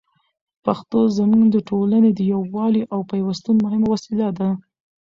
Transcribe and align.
پښتو 0.65 0.99
زموږ 1.17 1.43
د 1.51 1.57
ټولني 1.69 2.09
د 2.13 2.19
یووالي 2.33 2.83
او 2.93 2.99
پېوستون 3.09 3.55
مهمه 3.65 3.87
وسیله 3.93 4.29
ده. 4.39 4.49